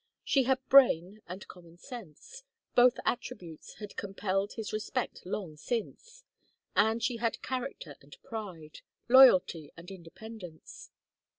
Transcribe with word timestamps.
She 0.23 0.45
had 0.45 0.67
brain 0.67 1.21
and 1.27 1.47
common 1.47 1.77
sense; 1.77 2.41
both 2.73 2.97
attributes 3.05 3.75
had 3.75 3.95
compelled 3.97 4.53
his 4.53 4.73
respect 4.73 5.23
long 5.27 5.57
since. 5.57 6.23
And 6.75 7.03
she 7.03 7.17
had 7.17 7.43
character 7.43 7.95
and 8.01 8.17
pride 8.23 8.79
loyalty 9.07 9.71
and 9.77 9.91
independence. 9.91 10.89